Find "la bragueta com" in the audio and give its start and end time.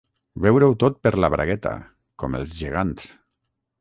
1.25-2.39